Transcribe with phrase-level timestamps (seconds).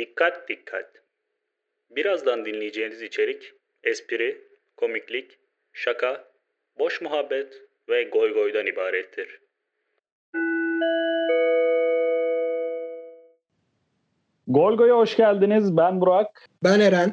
[0.00, 0.86] Dikkat dikkat.
[1.90, 3.52] Birazdan dinleyeceğiniz içerik
[3.84, 4.38] espri,
[4.76, 5.38] komiklik,
[5.72, 6.24] şaka,
[6.78, 7.52] boş muhabbet
[7.88, 9.40] ve goy goydan ibarettir.
[14.46, 15.76] Golgo'ya hoş geldiniz.
[15.76, 16.48] Ben Burak.
[16.64, 17.12] Ben Eren.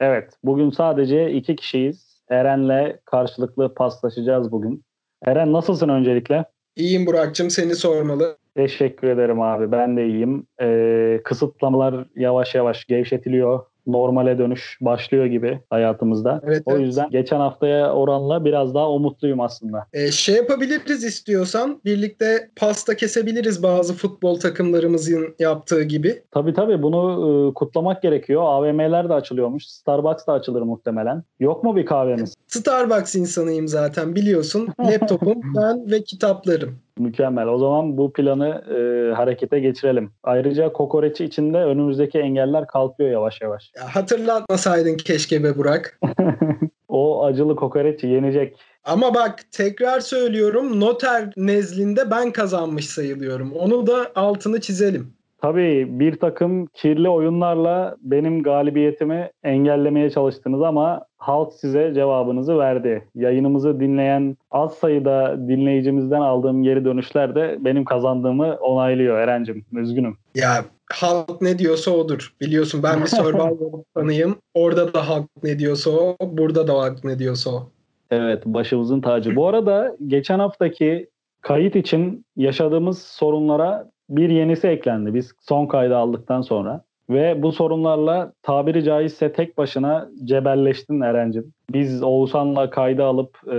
[0.00, 2.22] Evet, bugün sadece iki kişiyiz.
[2.28, 4.84] Eren'le karşılıklı paslaşacağız bugün.
[5.22, 6.44] Eren nasılsın öncelikle?
[6.76, 8.36] İyiyim Burak'cığım seni sormalı.
[8.58, 9.72] Teşekkür ederim abi.
[9.72, 10.46] Ben de iyiyim.
[10.60, 16.40] Ee, kısıtlamalar yavaş yavaş gevşetiliyor normale dönüş başlıyor gibi hayatımızda.
[16.44, 16.86] Evet, o evet.
[16.86, 19.86] yüzden geçen haftaya oranla biraz daha umutluyum aslında.
[19.92, 26.22] Ee, şey yapabiliriz istiyorsan birlikte pasta kesebiliriz bazı futbol takımlarımızın yaptığı gibi.
[26.30, 28.42] Tabii tabii bunu e, kutlamak gerekiyor.
[28.44, 29.66] AVM'ler de açılıyormuş.
[29.66, 31.22] Starbucks da açılır muhtemelen.
[31.40, 32.34] Yok mu bir kahvemiz?
[32.46, 34.68] Starbucks insanıyım zaten biliyorsun.
[34.80, 36.78] Laptopum ben ve kitaplarım.
[36.98, 37.46] Mükemmel.
[37.46, 40.10] O zaman bu planı e, harekete geçirelim.
[40.22, 43.72] Ayrıca kokoreçi içinde önümüzdeki engeller kalkıyor yavaş yavaş.
[43.76, 46.00] Ya, hatırlatmasaydın keşke be Burak.
[46.88, 48.56] o acılı kokoreç yenecek.
[48.84, 53.52] Ama bak tekrar söylüyorum noter nezdinde ben kazanmış sayılıyorum.
[53.52, 55.17] Onu da altını çizelim.
[55.42, 63.08] Tabii bir takım kirli oyunlarla benim galibiyetimi engellemeye çalıştınız ama halk size cevabınızı verdi.
[63.14, 69.64] Yayınımızı dinleyen az sayıda dinleyicimizden aldığım geri dönüşler de benim kazandığımı onaylıyor Eren'cim.
[69.72, 70.16] Üzgünüm.
[70.34, 72.34] Ya halk ne diyorsa odur.
[72.40, 74.36] Biliyorsun ben bir Survivor fanıyım.
[74.54, 77.70] Orada da halk ne diyorsa o, burada da halk ne diyorsa o.
[78.10, 79.36] Evet başımızın tacı.
[79.36, 81.08] Bu arada geçen haftaki
[81.40, 85.14] kayıt için yaşadığımız sorunlara bir yenisi eklendi.
[85.14, 86.82] Biz son kaydı aldıktan sonra.
[87.10, 91.52] Ve bu sorunlarla tabiri caizse tek başına cebelleştin Eren'cim.
[91.72, 93.56] Biz Oğuzhan'la kaydı alıp e,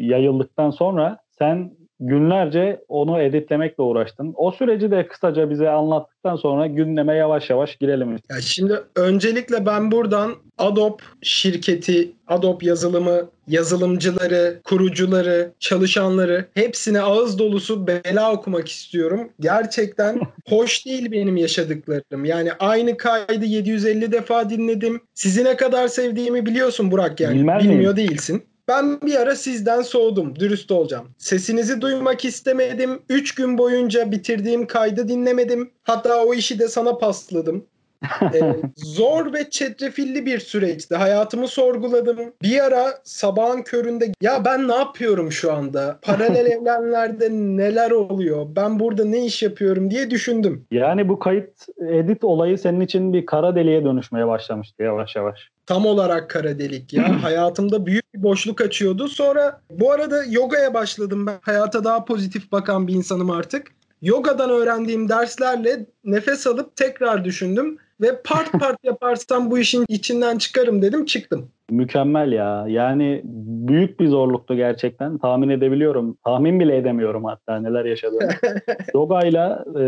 [0.00, 1.70] yayıldıktan sonra sen
[2.06, 4.34] günlerce onu editlemekle uğraştın.
[4.36, 8.12] O süreci de kısaca bize anlattıktan sonra gündeme yavaş yavaş girelim.
[8.12, 17.86] Ya şimdi öncelikle ben buradan Adobe şirketi, Adobe yazılımı, yazılımcıları, kurucuları, çalışanları hepsine ağız dolusu
[17.86, 19.28] bela okumak istiyorum.
[19.40, 22.24] Gerçekten hoş değil benim yaşadıklarım.
[22.24, 25.00] Yani aynı kaydı 750 defa dinledim.
[25.14, 27.34] Sizi ne kadar sevdiğimi biliyorsun Burak yani.
[27.34, 28.08] Bilmez Bilmiyor miyim?
[28.08, 28.42] değilsin.
[28.68, 31.08] Ben bir ara sizden soğudum, dürüst olacağım.
[31.18, 33.02] Sesinizi duymak istemedim.
[33.08, 35.70] 3 gün boyunca bitirdiğim kaydı dinlemedim.
[35.82, 37.64] Hatta o işi de sana pasladım.
[38.34, 40.96] Ee, zor ve çetrefilli bir süreçti.
[40.96, 42.18] Hayatımı sorguladım.
[42.42, 45.98] Bir ara sabahın köründe ya ben ne yapıyorum şu anda?
[46.02, 48.46] Paralel evrenlerde neler oluyor?
[48.56, 50.66] Ben burada ne iş yapıyorum diye düşündüm.
[50.70, 55.51] Yani bu kayıt edit olayı senin için bir kara deliğe dönüşmeye başlamıştı yavaş yavaş.
[55.66, 57.22] Tam olarak kara delik ya.
[57.22, 59.08] Hayatımda büyük bir boşluk açıyordu.
[59.08, 61.38] Sonra bu arada yogaya başladım ben.
[61.42, 63.66] Hayata daha pozitif bakan bir insanım artık.
[64.02, 70.82] Yogadan öğrendiğim derslerle nefes alıp tekrar düşündüm ve part part yaparsam bu işin içinden çıkarım
[70.82, 71.50] dedim çıktım.
[71.70, 72.64] Mükemmel ya.
[72.68, 73.22] Yani
[73.68, 75.18] büyük bir zorluktu gerçekten.
[75.18, 76.16] Tahmin edebiliyorum.
[76.24, 78.28] Tahmin bile edemiyorum hatta neler yaşadığını.
[78.94, 79.82] Yoga'yla e,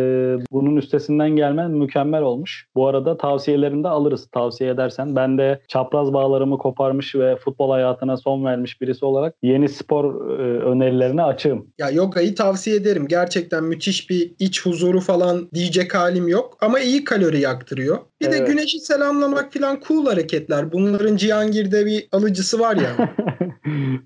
[0.52, 2.66] bunun üstesinden gelmen mükemmel olmuş.
[2.74, 5.16] Bu arada tavsiyelerini de alırız tavsiye edersen.
[5.16, 10.42] Ben de çapraz bağlarımı koparmış ve futbol hayatına son vermiş birisi olarak yeni spor e,
[10.60, 11.66] önerilerine açığım.
[11.78, 13.06] Ya yogayı tavsiye ederim.
[13.08, 16.56] Gerçekten müthiş bir iç huzuru falan diyecek halim yok.
[16.60, 17.98] Ama iyi kalori yaktırıyor.
[18.20, 18.48] Bir de Evet.
[18.48, 20.72] güneşi selamlamak falan cool hareketler.
[20.72, 21.16] Bunların
[21.64, 22.90] Cihangir'de bir alıcısı var ya.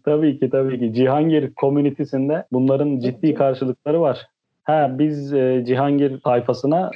[0.04, 0.94] tabii ki tabii ki.
[0.94, 4.26] Cihangir komünitesinde bunların ciddi karşılıkları var.
[4.69, 6.91] Ha biz e, Cihangir tayfasına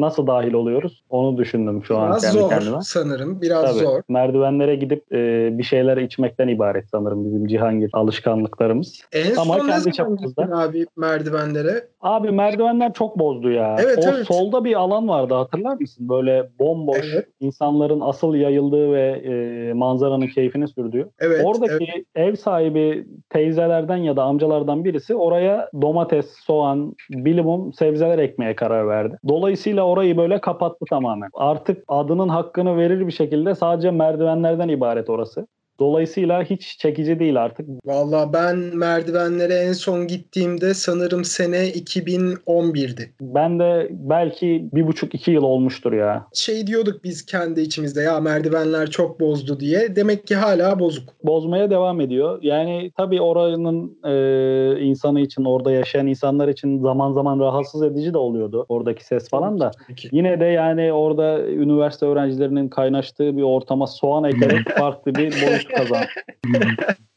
[0.00, 1.04] nasıl dahil oluyoruz?
[1.10, 2.82] Onu düşündüm şu an Biraz kendi zor kendime.
[2.82, 3.40] sanırım.
[3.42, 3.84] Biraz Tabii.
[3.84, 4.02] zor.
[4.08, 9.00] Merdivenlere gidip e, bir şeyler içmekten ibaret sanırım bizim Cihangir alışkanlıklarımız.
[9.12, 10.42] En Ama son ne kendi çapımızda.
[10.52, 11.88] abi merdivenlere?
[12.00, 13.76] Abi merdivenler çok bozdu ya.
[13.84, 14.26] Evet, o evet.
[14.26, 16.08] solda bir alan vardı hatırlar mısın?
[16.08, 17.28] Böyle bomboş Evet.
[17.40, 21.08] insanların asıl yayıldığı ve e, manzaranın keyfini sürdüğü.
[21.20, 21.40] Evet.
[21.44, 22.06] Oradaki evet.
[22.14, 29.16] ev sahibi teyzelerden ya da amcalardan birisi oraya domates, soğan, bilimum sebzeler ekmeye karar verdi.
[29.28, 31.30] Dolayısıyla orayı böyle kapattı tamamen.
[31.34, 35.46] Artık adının hakkını verir bir şekilde sadece merdivenlerden ibaret orası.
[35.82, 37.68] Dolayısıyla hiç çekici değil artık.
[37.84, 43.12] Valla ben merdivenlere en son gittiğimde sanırım sene 2011'di.
[43.20, 46.26] Ben de belki bir buçuk iki yıl olmuştur ya.
[46.34, 49.96] Şey diyorduk biz kendi içimizde ya merdivenler çok bozdu diye.
[49.96, 51.08] Demek ki hala bozuk.
[51.24, 52.38] Bozmaya devam ediyor.
[52.42, 58.18] Yani tabii oranın e, insanı için, orada yaşayan insanlar için zaman zaman rahatsız edici de
[58.18, 59.70] oluyordu oradaki ses falan da.
[60.12, 66.08] Yine de yani orada üniversite öğrencilerinin kaynaştığı bir ortama soğan ekerek farklı bir boyut kazan.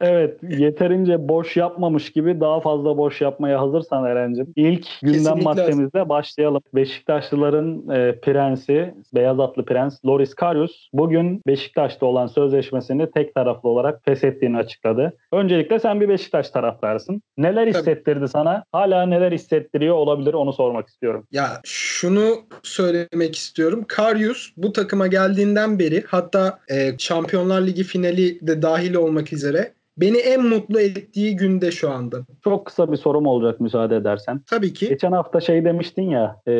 [0.00, 4.52] Evet yeterince boş yapmamış gibi daha fazla boş yapmaya hazırsan Eren'cim.
[4.56, 5.44] İlk gündem Kesinlikle.
[5.44, 6.62] maddemizle başlayalım.
[6.74, 14.04] Beşiktaşlıların e, prensi, beyaz atlı prens Loris Karius bugün Beşiktaş'ta olan sözleşmesini tek taraflı olarak
[14.04, 15.16] feshettiğini açıkladı.
[15.32, 17.22] Öncelikle sen bir Beşiktaş taraftarısın.
[17.38, 17.78] Neler Tabii.
[17.78, 18.64] hissettirdi sana?
[18.72, 21.26] Hala neler hissettiriyor olabilir onu sormak istiyorum.
[21.32, 23.84] Ya şunu söylemek istiyorum.
[23.88, 30.16] Karius bu takıma geldiğinden beri hatta e, Şampiyonlar Ligi finali de dahil olmak üzere beni
[30.16, 32.16] en mutlu ettiği günde şu anda.
[32.44, 34.40] Çok kısa bir sorum olacak müsaade edersen.
[34.46, 34.88] Tabii ki.
[34.88, 36.52] Geçen hafta şey demiştin ya, e,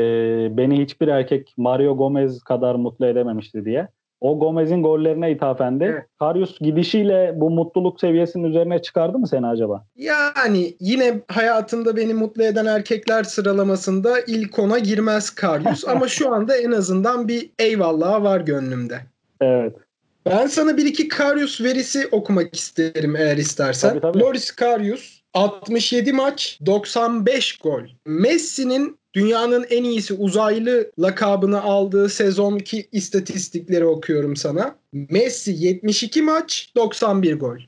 [0.57, 3.89] beni hiçbir erkek Mario Gomez kadar mutlu edememişti diye.
[4.21, 6.03] O Gomez'in gollerine ithafen de Evet.
[6.19, 9.85] Karius gidişiyle bu mutluluk seviyesinin üzerine çıkardı mı seni acaba?
[9.97, 16.57] Yani yine hayatımda beni mutlu eden erkekler sıralamasında ilk ona girmez Karius ama şu anda
[16.57, 19.01] en azından bir eyvallah var gönlümde.
[19.41, 19.77] Evet.
[20.27, 23.89] Ben sana bir iki Karius verisi okumak isterim eğer istersen.
[23.89, 24.19] Tabii, tabii.
[24.19, 27.83] Loris Karius 67 maç 95 gol.
[28.07, 34.77] Messi'nin dünyanın en iyisi uzaylı lakabını aldığı sezonki istatistikleri okuyorum sana.
[34.93, 37.59] Messi 72 maç 91 gol.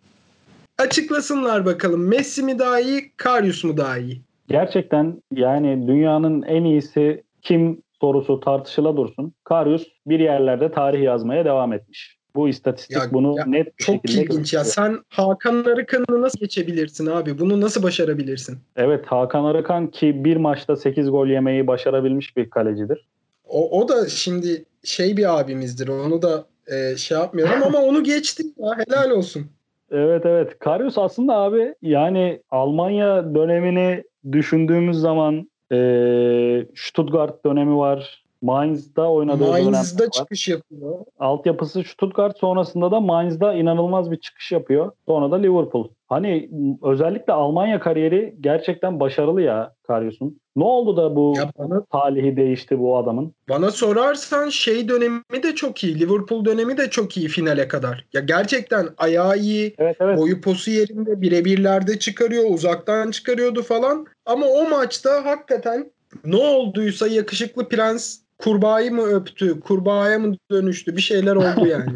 [0.79, 4.23] Açıklasınlar bakalım Messi mi daha iyi Karius mu daha iyi?
[4.49, 9.33] Gerçekten yani dünyanın en iyisi kim sorusu tartışıla dursun.
[9.45, 12.18] Karius bir yerlerde tarih yazmaya devam etmiş.
[12.39, 14.65] Bu istatistik Ya- bunu ya net bir Çok şekilde ilginç ya.
[14.65, 17.39] Sen Hakan Arıkan'ı nasıl geçebilirsin abi?
[17.39, 18.59] Bunu nasıl başarabilirsin?
[18.77, 23.09] Evet Hakan Arıkan ki bir maçta 8 gol yemeyi başarabilmiş bir kalecidir.
[23.49, 25.89] O, o da şimdi şey bir abimizdir.
[25.89, 28.79] Onu da e, şey yapmıyorum ama onu geçti ya.
[28.89, 29.47] Helal olsun.
[29.91, 30.59] Evet evet.
[30.59, 38.25] Karius aslında abi yani Almanya dönemini düşündüğümüz zaman eee Stuttgart dönemi var.
[38.43, 40.11] Mainz'da oynadığı Mainz'da var.
[40.11, 40.99] çıkış yapıyor.
[41.19, 44.93] Altyapısı Stuttgart sonrasında da Mainz'da inanılmaz bir çıkış yapıyor.
[45.07, 45.89] Sonra da Liverpool.
[46.09, 46.51] Hani
[46.83, 50.41] özellikle Almanya kariyeri gerçekten başarılı ya Karius'un.
[50.57, 53.35] Ne oldu da bu Ya bana talihi değişti bu adamın?
[53.49, 56.01] bana sorarsan şey dönemi de çok iyi.
[56.01, 58.05] Liverpool dönemi de çok iyi finale kadar.
[58.13, 59.75] Ya gerçekten ayağı iyi.
[59.79, 60.19] Evet evet.
[60.19, 62.45] Boyu posu yerinde birebirlerde çıkarıyor.
[62.51, 64.07] Uzaktan çıkarıyordu falan.
[64.27, 65.91] Ama o maçta hakikaten
[66.25, 69.61] ne olduysa yakışıklı prens kurbağayı mı öptü?
[69.61, 70.97] Kurbağaya mı dönüştü?
[70.97, 71.93] Bir şeyler oldu yani.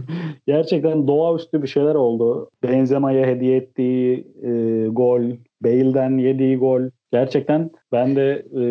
[0.47, 2.51] Gerçekten doğaüstü bir şeyler oldu.
[2.63, 4.51] Benzema'ya hediye ettiği e,
[4.89, 5.23] gol,
[5.61, 6.83] Bale'den yediği gol.
[7.13, 8.65] Gerçekten ben de e,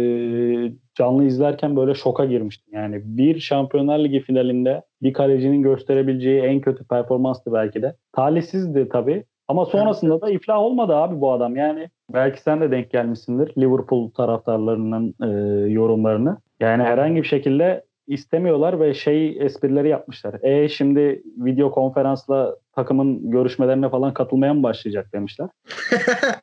[0.95, 2.73] canlı izlerken böyle şoka girmiştim.
[2.73, 7.95] Yani bir Şampiyonlar Ligi finalinde bir kalecinin gösterebileceği en kötü performanstı belki de.
[8.13, 9.23] Talihsizdi tabii.
[9.47, 11.55] Ama sonrasında da iflah olmadı abi bu adam.
[11.55, 15.27] Yani belki sen de denk gelmişsindir Liverpool taraftarlarının e,
[15.71, 16.37] yorumlarını.
[16.59, 20.43] Yani herhangi bir şekilde istemiyorlar ve şey esprileri yapmışlar.
[20.43, 25.49] E şimdi video konferansla takımın görüşmelerine falan katılmaya mı başlayacak demişler.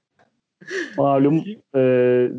[0.97, 1.45] Malum
[1.75, 1.81] e,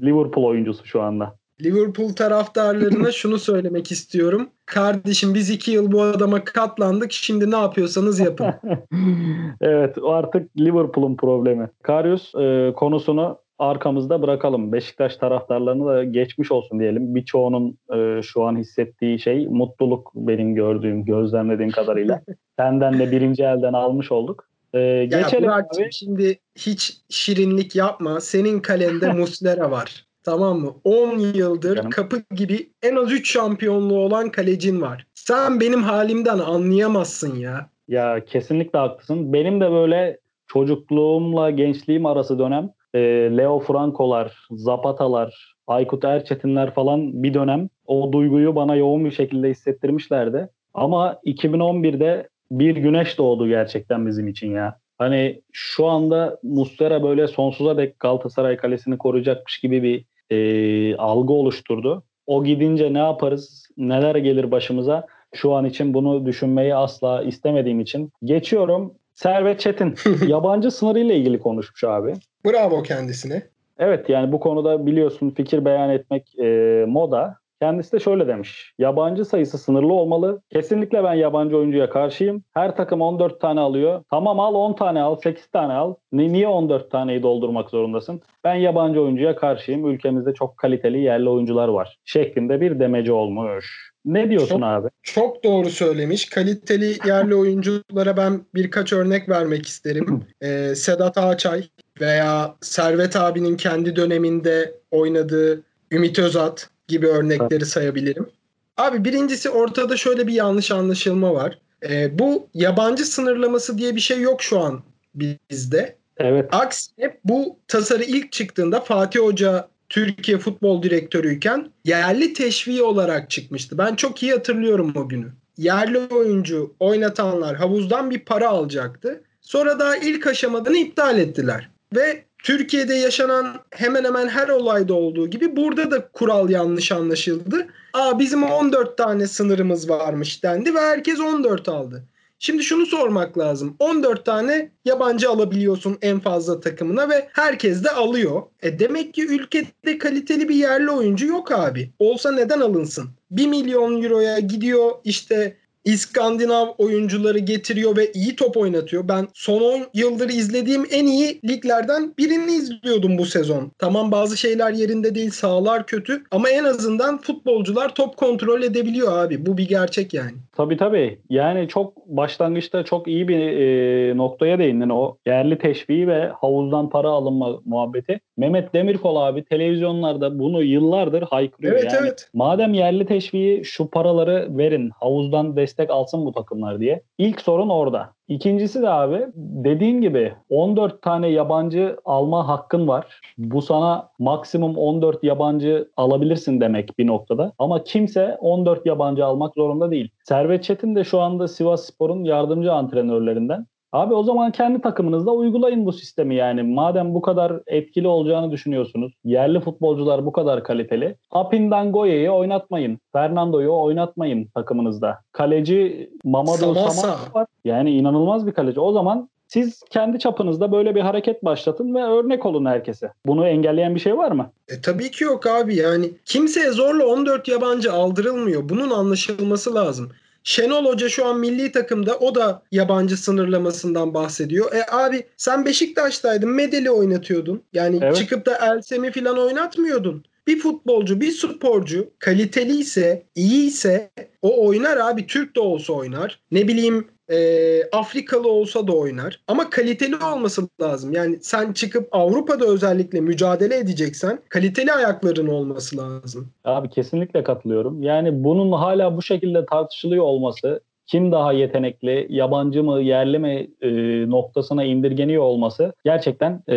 [0.02, 1.39] Liverpool oyuncusu şu anda.
[1.62, 4.50] Liverpool taraftarlarına şunu söylemek istiyorum.
[4.66, 7.12] Kardeşim biz iki yıl bu adama katlandık.
[7.12, 8.48] Şimdi ne yapıyorsanız yapın.
[9.62, 11.70] evet o artık Liverpool'un problemi.
[11.84, 14.74] Karius e, konusunu arkamızda bırakalım.
[14.74, 17.16] Beşiktaş taraftarlarını da geçmiş olsun diyelim.
[17.16, 22.22] Birçoğunun e, şu an hissettiği şey mutluluk benim gördüğüm, gözlemlediğim kadarıyla.
[22.60, 24.50] Senden de birinci elden almış olduk.
[24.74, 25.94] E, Ya geçelim Burak'cığım, abi.
[25.94, 28.20] şimdi hiç şirinlik yapma.
[28.20, 30.09] Senin kalende Muslera var.
[30.30, 30.76] Tamam mı?
[30.84, 31.90] 10 yıldır Canım.
[31.90, 35.08] kapı gibi en az 3 şampiyonluğu olan kalecin var.
[35.14, 37.70] Sen benim halimden anlayamazsın ya.
[37.88, 39.34] Ya kesinlikle haklısın.
[39.34, 40.18] Benim de böyle
[40.48, 43.00] çocukluğumla gençliğim arası dönem e,
[43.38, 50.50] Leo Franco'lar, Zapata'lar, Aykut Erçetinler falan bir dönem o duyguyu bana yoğun bir şekilde hissettirmişlerdi.
[50.74, 54.80] Ama 2011'de bir güneş doğdu gerçekten bizim için ya.
[54.98, 62.04] Hani şu anda Muslera böyle sonsuza dek Galatasaray kalesini koruyacakmış gibi bir e, algı oluşturdu.
[62.28, 68.12] O gidince ne yaparız, neler gelir başımıza şu an için bunu düşünmeyi asla istemediğim için.
[68.24, 68.94] Geçiyorum.
[69.16, 69.96] Servet Çetin
[70.28, 72.14] yabancı sınırıyla ilgili konuşmuş abi.
[72.46, 73.44] Bravo kendisine.
[73.80, 77.38] Evet yani bu konuda biliyorsun fikir beyan etmek e, moda.
[77.62, 78.74] Kendisi de şöyle demiş.
[78.80, 80.42] Yabancı sayısı sınırlı olmalı.
[80.50, 82.44] Kesinlikle ben yabancı oyuncuya karşıyım.
[82.54, 84.04] Her takım 14 tane alıyor.
[84.10, 85.94] Tamam al 10 tane al, 8 tane al.
[86.12, 88.22] Ni- Niye 14 taneyi doldurmak zorundasın?
[88.44, 89.88] Ben yabancı oyuncuya karşıyım.
[89.90, 91.98] Ülkemizde çok kaliteli yerli oyuncular var.
[92.06, 93.90] Şeklinde bir demeci olmuş.
[94.06, 94.88] Ne diyorsun Çok- abi?
[95.04, 96.30] Çok doğru söylemiş.
[96.30, 100.24] Kaliteli yerli oyunculara ben birkaç örnek vermek isterim.
[100.42, 101.64] Ee, Sedat Ağaçay
[102.02, 105.62] veya Servet abinin kendi döneminde oynadığı
[105.92, 108.30] Ümit Özat gibi örnekleri sayabilirim.
[108.78, 111.58] Abi birincisi ortada şöyle bir yanlış anlaşılma var.
[111.90, 114.84] Ee, bu yabancı sınırlaması diye bir şey yok şu an
[115.16, 115.96] bizde.
[116.18, 116.50] Evet.
[116.52, 123.78] Aksine bu tasarı ilk çıktığında Fatih Hoca Türkiye futbol direktörüyken yerli teşviği olarak çıkmıştı.
[123.78, 125.28] Ben çok iyi hatırlıyorum o günü.
[125.58, 129.24] Yerli oyuncu oynatanlar havuzdan bir para alacaktı.
[129.42, 131.70] Sonra daha ilk aşamadan iptal ettiler.
[131.96, 137.68] Ve Türkiye'de yaşanan hemen hemen her olayda olduğu gibi burada da kural yanlış anlaşıldı.
[137.94, 142.04] Aa bizim 14 tane sınırımız varmış dendi ve herkes 14 aldı.
[142.42, 143.76] Şimdi şunu sormak lazım.
[143.80, 148.42] 14 tane yabancı alabiliyorsun en fazla takımına ve herkes de alıyor.
[148.62, 151.90] E demek ki ülkede kaliteli bir yerli oyuncu yok abi.
[152.00, 153.10] Olsa neden alınsın?
[153.32, 155.58] 1 milyon euroya gidiyor işte
[155.90, 159.08] İskandinav oyuncuları getiriyor ve iyi top oynatıyor.
[159.08, 163.72] Ben son 10 yıldır izlediğim en iyi liglerden birini izliyordum bu sezon.
[163.78, 169.46] Tamam bazı şeyler yerinde değil, sahalar kötü ama en azından futbolcular top kontrol edebiliyor abi.
[169.46, 170.32] Bu bir gerçek yani.
[170.52, 171.20] Tabii tabii.
[171.30, 174.90] Yani çok başlangıçta çok iyi bir e, noktaya değindin.
[174.90, 178.20] O yerli teşviği ve havuzdan para alınma muhabbeti.
[178.40, 181.74] Mehmet Demirkol abi televizyonlarda bunu yıllardır haykırıyor.
[181.74, 182.30] Evet yani, evet.
[182.34, 187.02] Madem yerli teşviği şu paraları verin, havuzdan destek alsın bu takımlar diye.
[187.18, 188.10] İlk sorun orada.
[188.28, 193.22] İkincisi de abi dediğin gibi 14 tane yabancı alma hakkın var.
[193.38, 197.54] Bu sana maksimum 14 yabancı alabilirsin demek bir noktada.
[197.58, 200.10] Ama kimse 14 yabancı almak zorunda değil.
[200.24, 203.66] Servet Çetin de şu anda Sivas Spor'un yardımcı antrenörlerinden.
[203.92, 206.64] Abi o zaman kendi takımınızda uygulayın bu sistemi yani.
[206.64, 209.14] Madem bu kadar etkili olacağını düşünüyorsunuz.
[209.24, 211.16] Yerli futbolcular bu kadar kaliteli.
[211.32, 213.00] Apindan Goye'yi oynatmayın.
[213.14, 215.20] Fernando'yu oynatmayın takımınızda.
[215.32, 217.18] Kaleci Mamadou Samasa.
[217.34, 217.48] Var.
[217.66, 218.80] Yani inanılmaz bir kaleci.
[218.80, 223.12] O zaman siz kendi çapınızda böyle bir hareket başlatın ve örnek olun herkese.
[223.26, 224.52] Bunu engelleyen bir şey var mı?
[224.68, 226.12] E tabii ki yok abi yani.
[226.26, 228.70] Kimseye zorla 14 yabancı aldırılmıyor.
[228.70, 230.12] Bunun anlaşılması lazım.
[230.44, 234.74] Şenol Hoca şu an milli takımda o da yabancı sınırlamasından bahsediyor.
[234.74, 237.64] E abi sen Beşiktaş'taydın Medeli oynatıyordun.
[237.74, 238.16] Yani Evet.
[238.16, 240.24] çıkıp da Elsem'i falan oynatmıyordun.
[240.48, 244.10] Bir futbolcu, bir sporcu kaliteliyse, iyiyse
[244.42, 245.28] o oynar abi.
[245.28, 246.40] Türk de olsa oynar.
[246.52, 249.42] Ne bileyim e, Afrikalı olsa da oynar.
[249.48, 251.14] Ama kaliteli olması lazım.
[251.14, 256.52] Yani sen çıkıp Avrupa'da özellikle mücadele edeceksen kaliteli ayakların olması lazım.
[256.66, 258.04] Abi kesinlikle katılıyorum.
[258.04, 263.90] Yani bunun hala bu şekilde tartışılıyor olması, kim daha yetenekli, yabancı mı, yerli mi e,
[264.30, 266.76] noktasına indirgeniyor olması gerçekten e,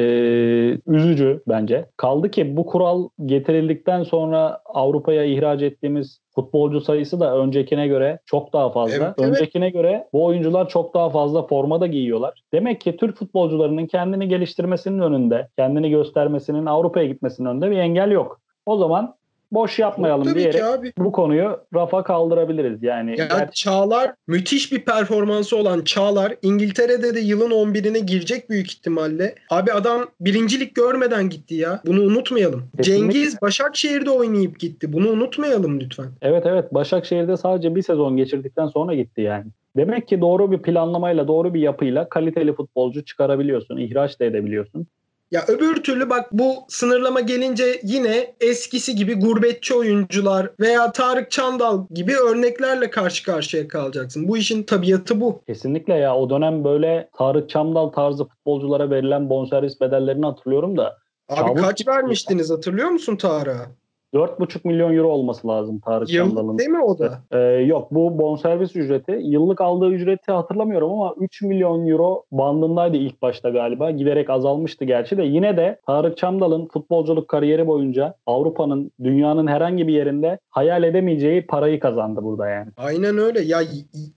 [0.86, 1.86] üzücü bence.
[1.96, 8.52] Kaldı ki bu kural getirildikten sonra Avrupa'ya ihraç ettiğimiz futbolcu sayısı da öncekine göre çok
[8.52, 8.96] daha fazla.
[8.96, 9.30] Evet, evet.
[9.30, 12.42] öncekine göre bu oyuncular çok daha fazla formada giyiyorlar.
[12.52, 18.40] Demek ki Türk futbolcularının kendini geliştirmesinin önünde, kendini göstermesinin, Avrupa'ya gitmesinin önünde bir engel yok.
[18.66, 19.14] O zaman
[19.52, 20.92] boş yapmayalım Tabii diyerek abi.
[20.98, 22.82] bu konuyu rafa kaldırabiliriz.
[22.82, 28.72] Yani Ya ger- Çağlar müthiş bir performansı olan Çağlar İngiltere'de de yılın 11'ine girecek büyük
[28.72, 29.34] ihtimalle.
[29.50, 31.80] Abi adam birincilik görmeden gitti ya.
[31.86, 32.62] Bunu unutmayalım.
[32.76, 33.12] Kesinlikle.
[33.12, 34.92] Cengiz Başakşehir'de oynayıp gitti.
[34.92, 36.06] Bunu unutmayalım lütfen.
[36.22, 39.46] evet evet Başakşehir'de sadece bir sezon geçirdikten sonra gitti yani.
[39.76, 44.86] Demek ki doğru bir planlamayla, doğru bir yapıyla kaliteli futbolcu çıkarabiliyorsun, ihraç da edebiliyorsun.
[45.32, 51.86] Ya öbür türlü bak bu sınırlama gelince yine eskisi gibi gurbetçi oyuncular veya Tarık Çandal
[51.90, 54.28] gibi örneklerle karşı karşıya kalacaksın.
[54.28, 55.42] Bu işin tabiatı bu.
[55.46, 60.98] Kesinlikle ya o dönem böyle Tarık Çamdal tarzı futbolculara verilen bonservis bedellerini hatırlıyorum da
[61.28, 63.70] Abi Çabuk kaç vermiştiniz hatırlıyor musun Tarık'a?
[64.14, 66.44] 4,5 milyon euro olması lazım Tarık Çamdal'ın.
[66.46, 67.18] Yıllık değil mi o da?
[67.30, 73.22] Ee, yok bu bonservis ücreti yıllık aldığı ücreti hatırlamıyorum ama 3 milyon euro bandındaydı ilk
[73.22, 73.90] başta galiba.
[73.90, 79.92] Giderek azalmıştı gerçi de yine de Tarık Çamdal'ın futbolculuk kariyeri boyunca Avrupa'nın dünyanın herhangi bir
[79.92, 82.70] yerinde hayal edemeyeceği parayı kazandı burada yani.
[82.76, 83.40] Aynen öyle.
[83.40, 83.60] Ya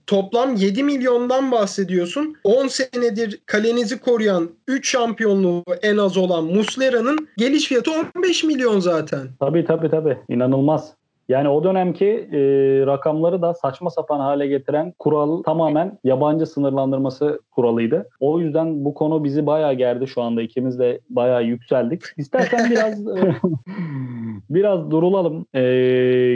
[0.06, 2.36] toplam 7 milyondan bahsediyorsun.
[2.44, 9.28] 10 senedir kalenizi koruyan 3 şampiyonluğu en az olan Muslera'nın geliş fiyatı 15 milyon zaten.
[9.40, 10.94] Tabii tabii tabii inanılmaz.
[11.28, 12.38] Yani o dönemki e,
[12.86, 18.08] rakamları da saçma sapan hale getiren kural tamamen yabancı sınırlandırması kuralıydı.
[18.20, 20.42] O yüzden bu konu bizi bayağı gerdi şu anda.
[20.42, 22.02] ikimiz de bayağı yükseldik.
[22.16, 23.36] İstersen biraz e,
[24.50, 25.46] biraz durulalım.
[25.54, 25.62] E,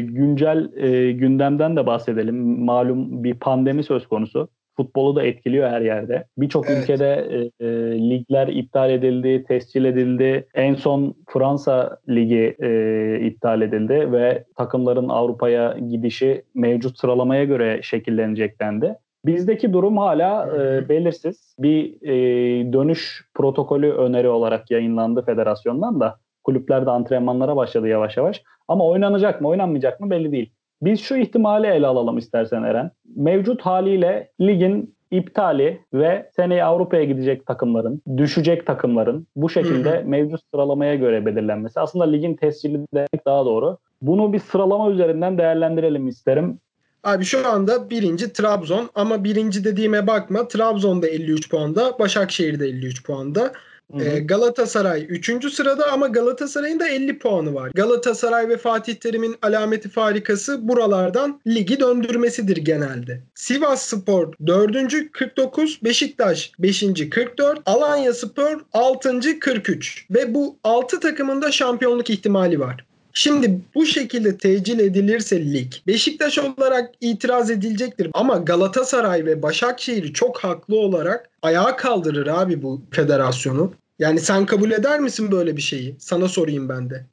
[0.01, 2.65] güncel e, gündemden de bahsedelim.
[2.65, 4.49] Malum bir pandemi söz konusu.
[4.81, 6.25] Futbolu da etkiliyor her yerde.
[6.39, 6.83] Birçok Evet.
[6.83, 7.29] ülkede
[7.61, 7.69] e, e,
[8.11, 10.47] ligler iptal edildi, tescil edildi.
[10.55, 18.61] En son Fransa Ligi e, iptal edildi ve takımların Avrupa'ya gidişi mevcut sıralamaya göre şekillenecek
[18.61, 18.95] dendi.
[19.27, 21.55] Bizdeki durum hala e, belirsiz.
[21.59, 26.17] Bir e, dönüş protokolü öneri olarak yayınlandı federasyondan da.
[26.45, 28.43] Kulüpler de antrenmanlara başladı yavaş yavaş.
[28.69, 30.53] Ama oynanacak mı oynanmayacak mı belli değil.
[30.83, 32.91] Biz şu ihtimali ele alalım istersen Eren.
[33.17, 40.09] Mevcut haliyle ligin iptali ve seneye Avrupa'ya gidecek takımların, düşecek takımların bu şekilde Hı hı.
[40.09, 41.81] mevcut sıralamaya göre belirlenmesi.
[41.81, 43.79] Aslında ligin tescilli demek daha doğru.
[44.03, 46.59] Bunu bir sıralama üzerinden değerlendirelim isterim.
[47.05, 50.49] Abi şu anda birinci Trabzon ama birinci dediğime bakma.
[50.49, 53.53] Trabzon da 53 puanda, Başakşehir de 53 puanda.
[53.99, 55.53] Ee, Galatasaray 3.
[55.53, 57.71] sırada ama Galatasaray'ın da 50 puanı var.
[57.75, 63.21] Galatasaray ve Fatih Terim'in alameti farikası buralardan ligi döndürmesidir genelde.
[63.35, 65.13] Sivas Spor 4.
[65.13, 66.85] 49, Beşiktaş 5.
[67.11, 69.39] 44, Alanya Spor 6.
[69.41, 72.90] 43 ve bu 6 takımın da şampiyonluk ihtimali var.
[73.13, 80.39] Şimdi bu şekilde tecil edilirse lig Beşiktaş olarak itiraz edilecektir ama Galatasaray ve Başakşehir çok
[80.39, 83.73] haklı olarak ayağa kaldırır abi bu federasyonu.
[83.99, 85.97] Yani sen kabul eder misin böyle bir şeyi?
[85.99, 87.07] Sana sorayım ben de.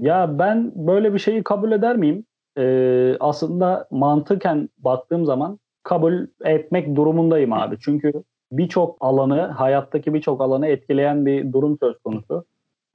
[0.00, 2.24] Ya ben böyle bir şeyi kabul eder miyim?
[2.58, 7.76] Ee, aslında mantıken baktığım zaman kabul etmek durumundayım abi.
[7.80, 8.12] Çünkü
[8.52, 12.44] birçok alanı, hayattaki birçok alanı etkileyen bir durum söz konusu.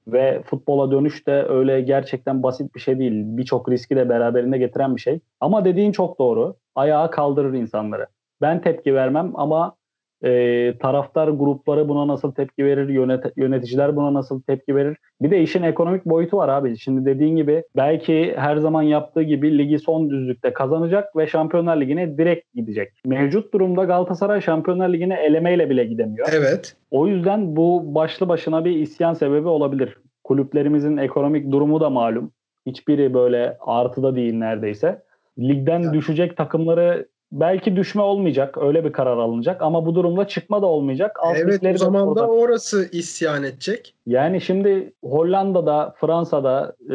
[0.08, 3.12] Ve futbola dönüş de öyle gerçekten basit bir şey değil.
[3.14, 5.20] Birçok riski de beraberinde getiren bir şey.
[5.40, 6.56] Ama dediğin çok doğru.
[6.74, 8.06] Ayağa kaldırır insanları.
[8.40, 9.76] Ben tepki vermem ama
[10.24, 14.96] e, taraftar grupları buna nasıl tepki verir, yönet- yöneticiler buna nasıl tepki verir.
[15.22, 16.78] Bir de işin ekonomik boyutu var abi.
[16.78, 22.18] Şimdi dediğin gibi belki her zaman yaptığı gibi ligi son düzlükte kazanacak ve Şampiyonlar Ligi'ne
[22.18, 22.92] direkt gidecek.
[23.06, 26.28] Mevcut durumda Galatasaray Şampiyonlar Ligi'ne elemeyle bile gidemiyor.
[26.32, 26.76] Evet.
[26.90, 29.96] O yüzden bu başlı başına bir isyan sebebi olabilir.
[30.24, 32.32] Kulüplerimizin ekonomik durumu da malum.
[32.66, 35.02] Hiçbiri böyle artıda değil neredeyse.
[35.38, 35.92] Ligden Evet.
[35.94, 38.58] düşecek takımları belki düşme olmayacak.
[38.58, 41.16] Öyle bir karar alınacak ama bu durumda çıkma da olmayacak.
[41.22, 42.28] Alt evet o zaman da orada.
[42.28, 43.94] orası isyan edecek.
[44.06, 46.94] Yani şimdi Hollanda'da, Fransa'da e,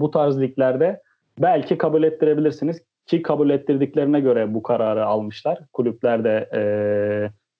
[0.00, 1.02] bu tarz liglerde
[1.38, 5.58] belki kabul ettirebilirsiniz ki kabul ettirdiklerine göre bu kararı almışlar.
[5.72, 6.60] Kulüpler de e,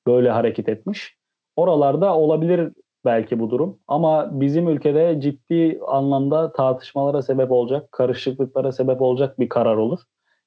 [0.06, 1.16] böyle hareket etmiş.
[1.56, 2.72] Oralarda olabilir
[3.04, 9.48] belki bu durum ama bizim ülkede ciddi anlamda tartışmalara sebep olacak, karışıklıklara sebep olacak bir
[9.48, 10.00] karar olur.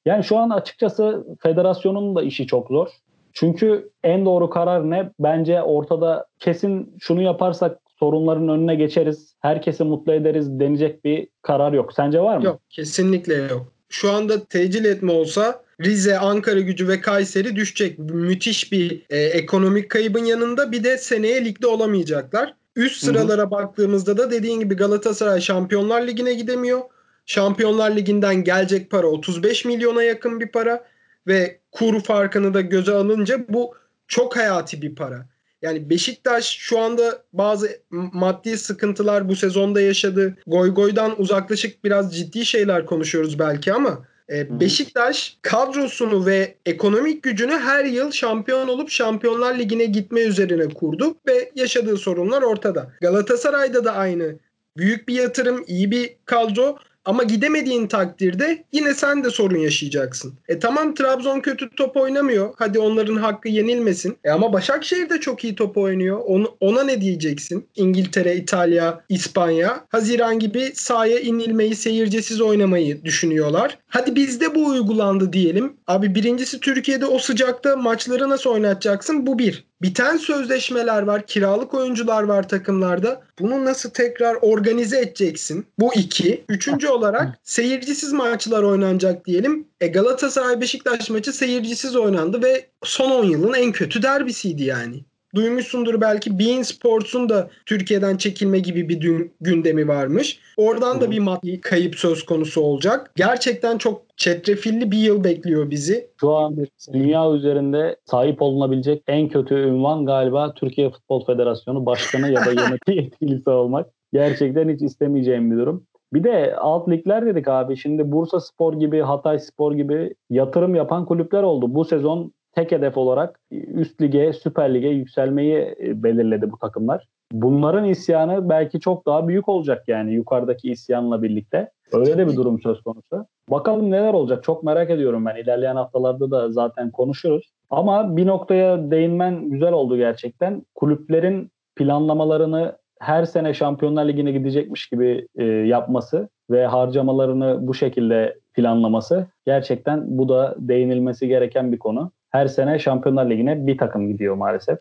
[0.08, 2.88] Yani şu an açıkçası federasyonun da işi çok zor.
[3.34, 5.12] Çünkü en doğru karar ne?
[5.20, 11.94] Bence ortada kesin şunu yaparsak sorunların önüne geçeriz, herkesi mutlu ederiz denecek bir karar yok.
[11.94, 12.46] Sence var mı?
[12.46, 13.74] Yok kesinlikle yok.
[13.90, 18.00] Şu anda tecil etme olsa Rize, Ankara gücü ve Kayseri düşecek.
[18.00, 22.54] Müthiş bir e, ekonomik kaybın yanında bir de seneye ligde olamayacaklar.
[22.76, 26.80] Üst sıralara baktığımızda da dediğin gibi Galatasaray Şampiyonlar Ligi'ne gidemiyor.
[27.28, 30.84] Şampiyonlar Ligi'nden gelecek para 35 milyona yakın bir para
[31.28, 33.76] ve kur farkını da göze alınca bu
[34.08, 35.26] çok hayati bir para.
[35.62, 40.38] Yani Beşiktaş şu anda bazı maddi sıkıntılar bu sezonda yaşadı.
[40.48, 44.60] Goy goydan uzaklaşık biraz ciddi şeyler konuşuyoruz belki ama e.
[44.60, 51.52] Beşiktaş kadrosunu ve ekonomik gücünü her yıl şampiyon olup Şampiyonlar Ligi'ne gitme üzerine kurdu ve
[51.56, 52.92] yaşadığı sorunlar ortada.
[53.02, 54.36] Galatasaray'da da aynı.
[54.78, 60.34] Büyük bir yatırım, iyi bir kadro ama gidemediğin takdirde yine sen de sorun yaşayacaksın.
[60.48, 62.54] E tamam Trabzon kötü top oynamıyor.
[62.58, 64.18] Hadi onların hakkı yenilmesin.
[64.24, 66.22] E ama Başakşehir de çok iyi top oynuyor.
[66.26, 67.68] Onu, ona ne diyeceksin?
[67.76, 69.86] İngiltere, İtalya, İspanya.
[69.90, 73.78] Haziran gibi sahaya inilmeyi, seyircisiz oynamayı düşünüyorlar.
[73.88, 75.74] Hadi bizde bu uygulandı diyelim.
[75.88, 79.28] Abi birincisi Türkiye'de o sıcakta maçları nasıl oynatacaksın?
[79.28, 79.67] Bu bir.
[79.82, 83.22] Biten sözleşmeler var, kiralık oyuncular var takımlarda.
[83.40, 85.68] Bunu nasıl tekrar organize edeceksin?
[85.80, 86.46] Bu iki.
[86.50, 89.68] Üçüncü olarak seyircisiz maçlar oynanacak diyelim.
[89.82, 95.04] E Galatasaray Beşiktaş maçı seyircisiz oynandı ve son 10 yılın en kötü derbisiydi yani.
[95.38, 100.40] Duymuşsundur belki Bein Sports'un da Türkiye'den çekilme gibi bir dün, gündemi varmış.
[100.58, 103.12] Oradan da bir maddi kayıp söz konusu olacak.
[103.16, 106.10] Gerçekten çok çetrefilli bir yıl bekliyor bizi.
[106.20, 106.58] Şu an
[106.94, 112.96] dünya üzerinde sahip olunabilecek en kötü ünvan galiba Türkiye Futbol Federasyonu Başkanı ya da yönetim
[113.04, 113.90] yetkilisi olmak.
[114.14, 115.88] Gerçekten hiç istemeyeceğim bir durum.
[116.14, 117.78] Bir de alt ligler dedik abi.
[117.78, 121.76] Şimdi Bursa Spor gibi, Hatay Spor gibi yatırım yapan kulüpler oldu.
[121.76, 127.08] Bu sezon tek hedef olarak üst lige, Süper Lig'e yükselmeyi e, belirledi bu takımlar.
[127.32, 131.72] Bunların isyanı belki çok daha büyük olacak yani yukarıdaki isyanla birlikte.
[131.94, 133.26] Öyle de bir durum söz konusu.
[133.50, 135.36] Bakalım neler olacak çok merak ediyorum ben.
[135.36, 137.52] İlerleyen haftalarda da zaten konuşuruz.
[137.70, 140.64] Ama bir noktaya değinmen güzel oldu gerçekten.
[140.76, 149.28] Kulüplerin planlamalarını her sene Şampiyonlar Ligi'ne gidecekmiş gibi e, yapması ve harcamalarını bu şekilde planlaması
[149.46, 152.12] gerçekten bu da değinilmesi gereken bir konu.
[152.38, 154.78] Her sene Şampiyonlar Ligi'ne bir takım gidiyor maalesef.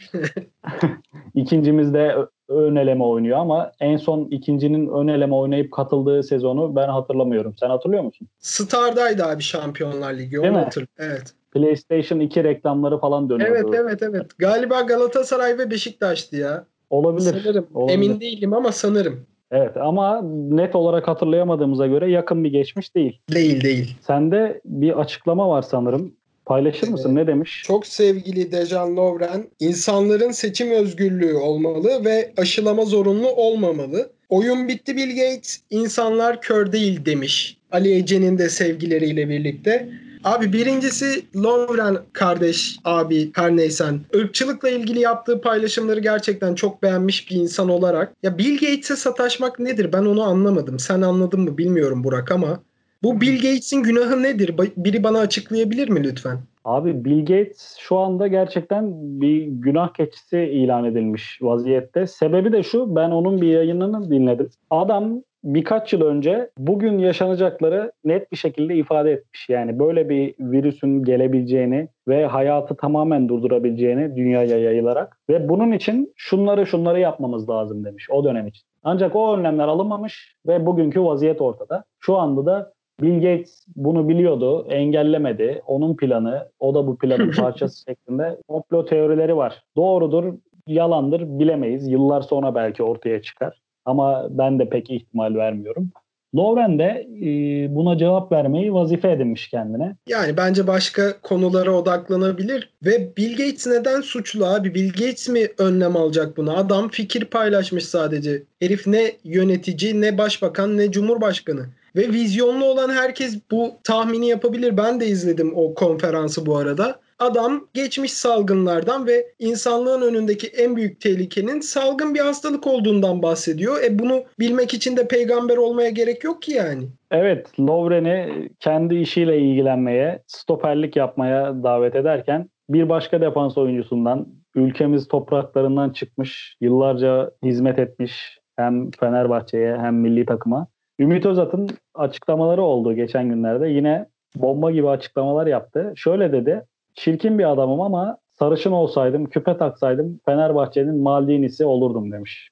[1.34, 2.16] İkincimiz de
[2.48, 7.54] ön eleme oynuyor ama en son ikincinin ön eleme oynayıp katıldığı sezonu ben hatırlamıyorum.
[7.60, 8.28] Sen hatırlıyor musun?
[8.38, 10.40] Star'daydı abi Şampiyonlar Ligi.
[10.40, 10.94] Onu hatırlıyorum.
[10.98, 11.34] Evet.
[11.52, 13.54] PlayStation 2 reklamları falan dönüyordu.
[13.54, 14.26] Evet evet evet.
[14.38, 16.64] Galiba Galatasaray ve Beşiktaş'tı ya.
[16.90, 17.40] Olabilir.
[17.44, 17.66] Sanırım.
[17.74, 17.94] olabilir.
[17.94, 19.26] Emin değilim ama sanırım.
[19.50, 23.20] Evet ama net olarak hatırlayamadığımıza göre yakın bir geçmiş değil.
[23.34, 23.96] Değil değil.
[24.00, 26.12] Sende bir açıklama var sanırım.
[26.46, 27.14] Paylaşır mısın?
[27.14, 27.62] Ne demiş?
[27.66, 34.10] Çok sevgili Dejan Lovren, insanların seçim özgürlüğü olmalı ve aşılama zorunlu olmamalı.
[34.28, 37.56] Oyun bitti Bill Gates, insanlar kör değil demiş.
[37.72, 39.88] Ali Ece'nin de sevgileriyle birlikte.
[40.24, 44.00] Abi birincisi Lovren kardeş, abi her neysen.
[44.16, 48.12] ırkçılıkla ilgili yaptığı paylaşımları gerçekten çok beğenmiş bir insan olarak.
[48.22, 50.78] Ya Bill Gates'e sataşmak nedir ben onu anlamadım.
[50.78, 52.60] Sen anladın mı bilmiyorum Burak ama.
[53.02, 54.54] Bu Bill Gates'in günahı nedir?
[54.76, 56.38] Biri bana açıklayabilir mi lütfen?
[56.64, 62.06] Abi Bill Gates şu anda gerçekten bir günah keçisi ilan edilmiş vaziyette.
[62.06, 64.48] Sebebi de şu ben onun bir yayınını dinledim.
[64.70, 69.48] Adam birkaç yıl önce bugün yaşanacakları net bir şekilde ifade etmiş.
[69.48, 76.66] Yani böyle bir virüsün gelebileceğini ve hayatı tamamen durdurabileceğini dünyaya yayılarak ve bunun için şunları
[76.66, 78.66] şunları yapmamız lazım demiş o dönem için.
[78.84, 81.84] Ancak o önlemler alınmamış ve bugünkü vaziyet ortada.
[82.00, 85.62] Şu anda da Bill Gates bunu biliyordu, engellemedi.
[85.66, 89.62] Onun planı, o da bu planın parçası şeklinde komplo teorileri var.
[89.76, 90.34] Doğrudur,
[90.66, 91.88] yalandır bilemeyiz.
[91.88, 93.60] Yıllar sonra belki ortaya çıkar.
[93.84, 95.90] Ama ben de pek ihtimal vermiyorum.
[96.36, 97.28] Lovren de e,
[97.74, 99.96] buna cevap vermeyi vazife edinmiş kendine.
[100.08, 104.74] Yani bence başka konulara odaklanabilir ve Bill Gates neden suçlu abi?
[104.74, 106.56] Bill Gates mi önlem alacak buna?
[106.56, 108.42] Adam fikir paylaşmış sadece.
[108.60, 111.66] Herif ne yönetici, ne başbakan, ne cumhurbaşkanı.
[111.96, 114.76] Ve vizyonlu olan herkes bu tahmini yapabilir.
[114.76, 117.00] Ben de izledim o konferansı bu arada.
[117.18, 123.82] Adam geçmiş salgınlardan ve insanlığın önündeki en büyük tehlikenin salgın bir hastalık olduğundan bahsediyor.
[123.84, 126.82] E bunu bilmek için de peygamber olmaya gerek yok ki yani.
[127.10, 135.90] Evet, Lovren'i kendi işiyle ilgilenmeye, stoperlik yapmaya davet ederken bir başka defans oyuncusundan, ülkemiz topraklarından
[135.90, 140.66] çıkmış, yıllarca hizmet etmiş hem Fenerbahçe'ye hem milli takıma.
[140.98, 143.68] Ümit Özat'ın açıklamaları oldu geçen günlerde.
[143.68, 144.06] Yine
[144.36, 145.92] bomba gibi açıklamalar yaptı.
[145.96, 152.50] Şöyle dedi, çirkin bir adamım ama sarışın olsaydım, küpe taksaydım Fenerbahçe'nin Maldini'si olurdum demiş.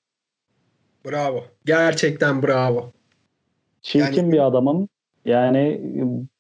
[1.07, 1.45] Bravo.
[1.65, 2.91] Gerçekten bravo.
[3.83, 4.89] Çirkin Yani- bir adamım.
[5.25, 5.81] Yani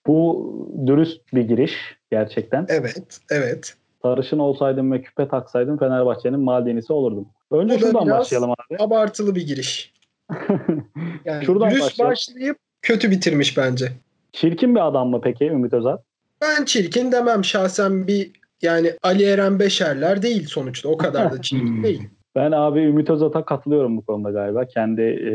[0.07, 0.51] bu
[0.87, 2.67] dürüst bir giriş gerçekten.
[2.69, 3.75] Evet, evet.
[4.03, 7.29] Sarışın olsaydım ve küpe taksaydım Fenerbahçe'nin Maldini'si olurdum.
[7.51, 8.83] Önce şuradan başlayalım abi.
[8.83, 9.94] Abartılı bir giriş.
[11.25, 12.13] Yani Şuradan dürüst başlayalım.
[12.13, 13.93] başlayıp kötü bitirmiş bence.
[14.33, 16.05] Çirkin bir adam mı peki Ümit Özat?
[16.43, 18.31] Ben çirkin demem şahsen bir
[18.63, 20.89] yani Ali Eren Beşerler değil sonuçta.
[20.89, 22.09] O kadar da çirkin değil.
[22.37, 24.65] Ben abi Ümit Özat'a katılıyorum bu konuda galiba.
[24.65, 25.33] Kendi e,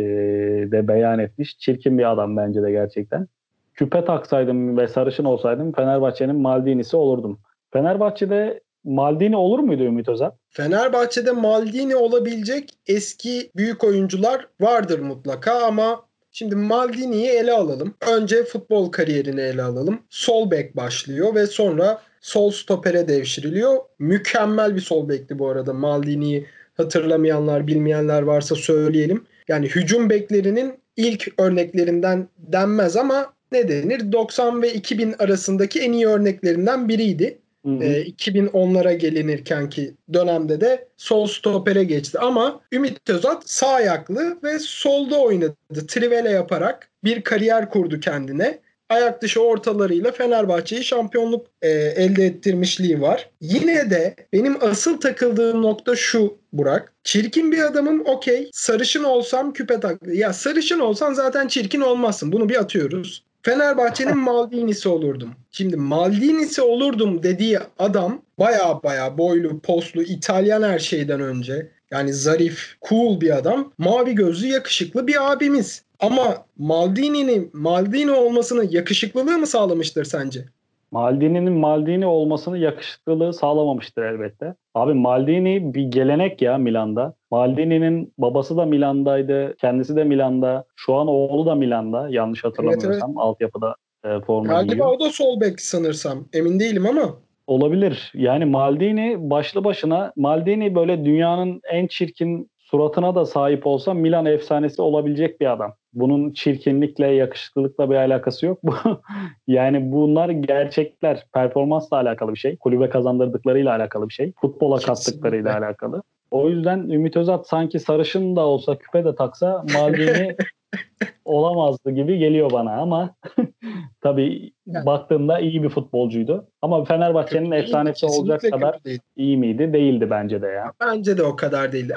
[0.72, 1.58] de beyan etmiş.
[1.60, 3.28] Çirkin bir adam bence de gerçekten.
[3.74, 7.40] Küpe taksaydım ve sarışın olsaydım Fenerbahçe'nin Maldini'si olurdum.
[7.74, 10.36] Fenerbahçe'de Maldini olur muydu Ümit Özat?
[10.50, 17.96] Fenerbahçe'de Maldini olabilecek eski büyük oyuncular vardır mutlaka ama şimdi Maldini'yi ele alalım.
[18.12, 20.00] Önce futbol kariyerini ele alalım.
[20.10, 23.78] Sol bek başlıyor ve sonra sol stopere devşiriliyor.
[24.00, 25.74] Mükemmel bir sol bekti bu arada.
[25.74, 26.46] Maldini'yi
[26.78, 29.26] hatırlamayanlar, bilmeyenler varsa söyleyelim.
[29.48, 34.12] Yani hücum beklerinin ilk örneklerinden denmez ama ne denir?
[34.12, 37.40] 90 ve 2000 arasındaki en iyi örneklerinden biriydi.
[37.66, 37.84] Hı hı.
[37.84, 42.20] E, 2010'lara gelinirken ki dönemde de sol stopere geçti.
[42.20, 45.56] Ama Ümit Özat sağ ayaklı ve solda oynadı.
[45.88, 48.60] Trivela yaparak bir kariyer kurdu kendine.
[48.90, 53.30] Ayak dışı ortalarıyla Fenerbahçe'yi şampiyonluk e, elde ettirmişliği var.
[53.42, 56.94] Yine de benim asıl takıldığım nokta şu Burak.
[57.04, 58.50] Çirkin bir adamım okey.
[58.54, 60.00] Sarışın olsam küpe tak.
[60.08, 62.32] Ya sarışın olsan zaten çirkin olmazsın.
[62.32, 63.29] Bunu bir atıyoruz.
[63.44, 65.30] Fenerbahçe'nin Maldini'si olurdum.
[65.52, 71.72] Şimdi Maldini'si olurdum dediği adam baya baya boylu, poslu, İtalyan her şeyden önce.
[71.92, 73.74] Yani zarif, cool bir adam.
[73.78, 75.84] Mavi gözlü, yakışıklı bir abimiz.
[76.00, 80.46] Ama Maldini'nin Maldini olmasını yakışıklılığı mı sağlamıştır sence?
[80.92, 84.56] Maldini'nin Maldini olmasını yakışıklılığı sağlamamıştır elbette.
[84.76, 87.14] Abi Maldini bir gelenek ya Milan'da.
[87.32, 90.66] Maldini'nin babası da Milan'daydı, kendisi de Milan'da.
[90.76, 93.76] Şu an oğlu da Milan'da yanlış hatırlamıyorsam altyapıda
[94.06, 94.88] e, forma Galiba giyiyor.
[94.88, 96.26] o da sol bek sanırsam.
[96.34, 97.16] Emin değilim ama.
[97.48, 98.12] Olabilir.
[98.16, 104.82] Yani Maldini başlı başına Maldini böyle dünyanın en çirkin suratına da sahip olsa Milan efsanesi
[104.82, 105.74] olabilecek bir adam.
[105.94, 108.60] Bunun çirkinlikle, yakışıklılıkla bir alakası yok.
[109.48, 111.26] Yani bunlar gerçekler.
[111.34, 112.58] Performansla alakalı bir şey.
[112.58, 114.34] Kulübe kazandırdıklarıyla alakalı bir şey.
[114.42, 116.04] Futbola kattıklarıyla alakalı.
[116.32, 120.36] O yüzden Ümit Özat sanki sarışın da olsa küpe de taksa Maldini
[121.26, 123.16] olamazdı gibi geliyor bana ama
[124.02, 124.86] tabii Yani.
[124.86, 126.48] baktığımda iyi bir futbolcuydu.
[126.62, 129.00] Ama Fenerbahçe'nin efsanesi olacak kadar değil.
[129.16, 129.74] iyi miydi?
[129.74, 130.74] Değildi bence de ya.
[130.82, 131.96] Bence de o kadar değildi.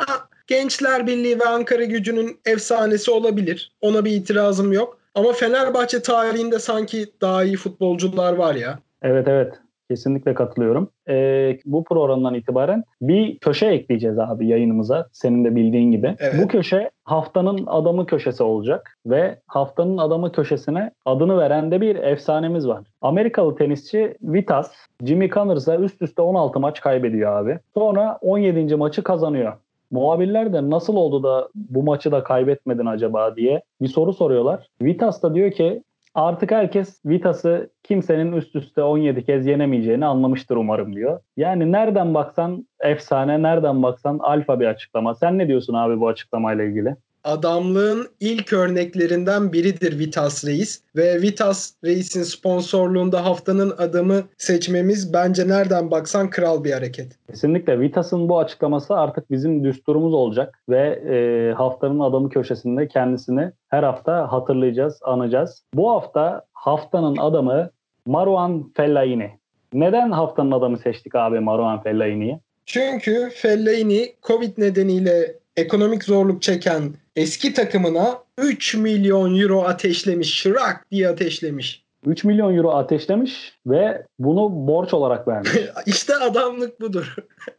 [0.52, 3.72] Gençler Birliği ve Ankara gücünün efsanesi olabilir.
[3.80, 4.98] Ona bir itirazım yok.
[5.14, 8.78] Ama Fenerbahçe tarihinde sanki daha iyi futbolcular var ya.
[9.02, 9.54] Evet evet.
[9.90, 10.90] Kesinlikle katılıyorum.
[11.08, 15.08] Ee, bu programdan itibaren bir köşe ekleyeceğiz abi yayınımıza.
[15.12, 16.16] Senin de bildiğin gibi.
[16.18, 16.34] Evet.
[16.42, 18.98] Bu köşe haftanın adamı köşesi olacak.
[19.06, 22.84] Ve haftanın adamı köşesine adını veren de bir efsanemiz var.
[23.00, 24.72] Amerikalı tenisçi Vitas,
[25.04, 27.58] Jimmy Connors'a üst üste 16 maç kaybediyor abi.
[27.74, 28.76] Sonra 17.
[28.76, 29.52] maçı kazanıyor.
[29.92, 34.66] Muhabirler de nasıl oldu da bu maçı da kaybetmedin acaba diye bir soru soruyorlar.
[34.82, 35.82] Vitas da diyor ki
[36.14, 41.20] artık herkes Vitas'ı kimsenin üst üste 17 kez yenemeyeceğini anlamıştır umarım diyor.
[41.36, 45.14] Yani nereden baksan efsane, nereden baksan alfa bir açıklama.
[45.14, 46.96] Sen ne diyorsun abi bu açıklamayla ilgili?
[47.24, 55.90] Adamlığın ilk örneklerinden biridir Vitas Reis ve Vitas Reis'in sponsorluğunda haftanın adamı seçmemiz bence nereden
[55.90, 57.18] baksan kral bir hareket.
[57.30, 63.82] Kesinlikle Vitas'ın bu açıklaması artık bizim düsturumuz olacak ve e, haftanın adamı köşesinde kendisini her
[63.82, 65.64] hafta hatırlayacağız, anacağız.
[65.74, 67.70] Bu hafta haftanın adamı
[68.06, 69.30] Marouane Fellaini.
[69.72, 72.40] Neden haftanın adamı seçtik abi Marouane Fellaini'yi?
[72.66, 76.82] Çünkü Fellaini Covid nedeniyle ekonomik zorluk çeken
[77.16, 80.34] eski takımına 3 milyon euro ateşlemiş.
[80.34, 81.84] Şırak diye ateşlemiş.
[82.06, 85.50] 3 milyon euro ateşlemiş ve bunu borç olarak vermiş.
[85.86, 87.14] işte adamlık budur.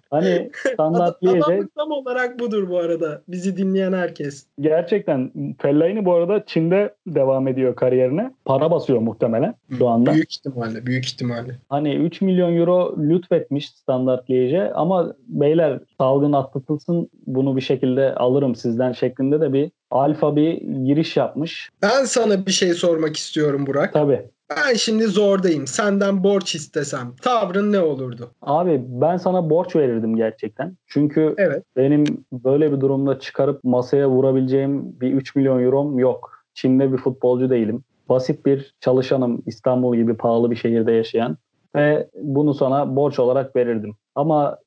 [0.10, 3.22] hani standart Ad- Liège adamlık tam olarak budur bu arada.
[3.28, 4.46] Bizi dinleyen herkes.
[4.60, 8.32] gerçekten Fellaini bu arada Çin'de devam ediyor kariyerine.
[8.46, 10.14] Para basıyor muhtemelen şu anda.
[10.14, 11.60] Büyük ihtimalle, büyük ihtimalle.
[11.70, 18.56] Hani 3 milyon euro lütfetmiş standart Liège'e ama beyler salgın atlatılsın bunu bir şekilde alırım
[18.56, 21.70] sizden şeklinde de bir alfa bir giriş yapmış.
[21.82, 23.94] Ben sana bir şey sormak istiyorum Burak.
[23.94, 24.30] Tabii.
[24.58, 25.68] Ben şimdi zordayım.
[25.68, 28.32] Senden borç istesem tavrın ne olurdu?
[28.42, 30.78] Abi ben sana borç verirdim gerçekten.
[30.88, 31.64] Çünkü Evet.
[31.78, 36.32] benim böyle bir durumda çıkarıp masaya vurabileceğim bir 3 milyon eurom yok.
[36.54, 37.84] Çin'de bir futbolcu değilim.
[38.10, 41.38] Basit bir çalışanım İstanbul gibi pahalı bir şehirde yaşayan
[41.76, 43.96] ve bunu sana borç olarak verirdim.
[44.16, 44.58] Ama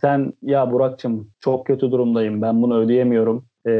[0.00, 3.70] sen ya Burak'cığım çok kötü durumdayım ben bunu ödeyemiyorum ee,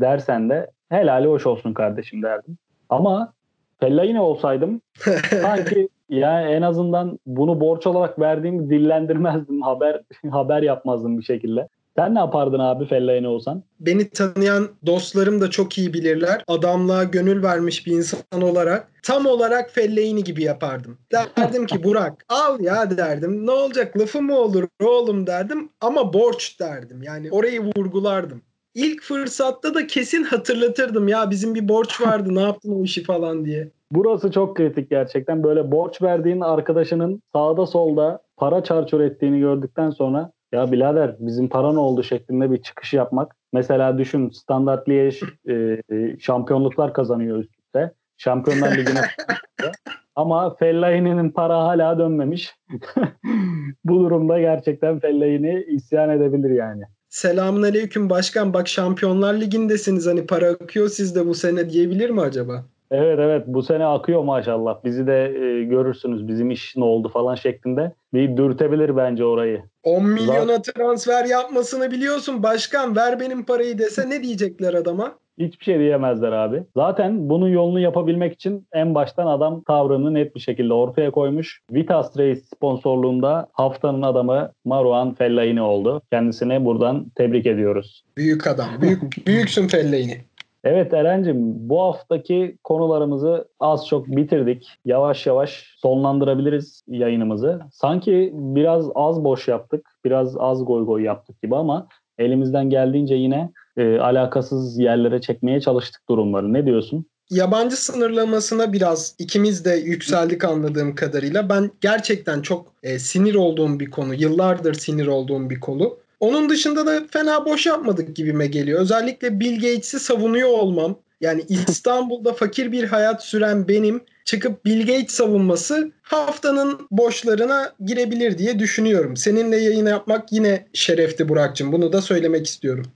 [0.00, 2.58] dersen de helali hoş olsun kardeşim derdim.
[2.88, 3.32] Ama
[3.80, 4.80] Fellaini olsaydım
[5.30, 9.62] sanki yani en azından bunu borç olarak verdiğimi dillendirmezdim.
[9.62, 11.68] Haber haber yapmazdım bir şekilde.
[11.96, 13.62] Sen ne yapardın abi Fellaini olsan?
[13.80, 16.44] Beni tanıyan dostlarım da çok iyi bilirler.
[16.48, 20.98] Adamlığa gönül vermiş bir insan olarak tam olarak Fellaini gibi yapardım.
[21.12, 23.46] Derdim ki Burak al ya derdim.
[23.46, 27.02] Ne olacak lafı mı olur oğlum derdim ama borç derdim.
[27.02, 28.42] Yani orayı vurgulardım.
[28.74, 33.44] İlk fırsatta da kesin hatırlatırdım ya bizim bir borç vardı ne yaptın o işi falan
[33.44, 33.70] diye.
[33.92, 35.42] Burası çok kritik gerçekten.
[35.42, 41.72] Böyle borç verdiğin arkadaşının sağda solda para çarçur ettiğini gördükten sonra ya birader bizim para
[41.72, 43.36] ne oldu şeklinde bir çıkış yapmak.
[43.52, 45.54] Mesela düşün Standart Liège e,
[45.96, 47.92] e, şampiyonluklar kazanıyor üst üste.
[48.16, 49.00] Şampiyonlar Ligi'ne
[50.16, 52.54] ama Fellaini'nin para hala dönmemiş.
[53.84, 56.82] Bu durumda gerçekten Fellaini isyan edebilir yani.
[57.08, 62.64] Selamun aleyküm başkan bak Şampiyonlar Ligi'ndesiniz hani para akıyor sizde bu sene diyebilir mi acaba?
[62.90, 64.84] Evet evet bu sene akıyor maşallah.
[64.84, 67.92] Bizi de e, görürsünüz bizim iş ne oldu falan şeklinde.
[68.14, 69.62] Bir dürtebilir bence orayı.
[69.82, 75.18] 10 milyona transfer yapmasını biliyorsun başkan ver benim parayı dese ne diyecekler adama?
[75.40, 76.62] Hiçbir şey diyemezler abi.
[76.76, 81.60] Zaten bunun yolunu yapabilmek için en baştan adam tavrını net bir şekilde ortaya koymuş.
[81.72, 86.02] Vitas Reis sponsorluğunda haftanın adamı Marouane Fellaini oldu.
[86.12, 88.04] Kendisine buradan tebrik ediyoruz.
[88.16, 88.68] Büyük adam.
[88.80, 90.16] Büyük büyüksün Fellaini.
[90.64, 91.36] Evet Eren'cim
[91.68, 94.78] bu haftaki konularımızı az çok bitirdik.
[94.84, 97.60] Yavaş yavaş sonlandırabiliriz yayınımızı.
[97.72, 101.86] Sanki biraz az boş yaptık, biraz az goy goy yaptık gibi ama
[102.18, 106.52] elimizden geldiğince yine e, alakasız yerlere çekmeye çalıştık durumları.
[106.52, 107.06] Ne diyorsun?
[107.30, 111.48] Yabancı sınırlamasına biraz ikimiz de yükseldik anladığım kadarıyla.
[111.48, 114.14] Ben gerçekten çok e, sinir olduğum bir konu.
[114.14, 115.96] Yıllardır sinir olduğum bir konu.
[116.20, 118.80] Onun dışında da fena boş yapmadık gibime geliyor.
[118.80, 120.98] Özellikle Bill Gates'i savunuyor olmam.
[121.20, 128.58] Yani İstanbul'da fakir bir hayat süren benim çıkıp Bill Gates savunması haftanın boşlarına girebilir diye
[128.58, 129.16] düşünüyorum.
[129.16, 131.72] Seninle yayın yapmak yine şerefti Burak'cığım.
[131.72, 132.86] Bunu da söylemek istiyorum.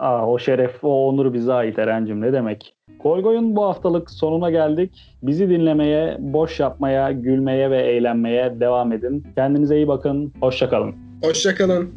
[0.00, 2.74] Aa, o şeref, o onur bize ait Eren'cim ne demek.
[3.02, 5.16] Golgoy'un bu haftalık sonuna geldik.
[5.22, 9.24] Bizi dinlemeye, boş yapmaya, gülmeye ve eğlenmeye devam edin.
[9.34, 10.32] Kendinize iyi bakın.
[10.40, 10.94] Hoşçakalın.
[11.22, 11.90] Hoşçakalın.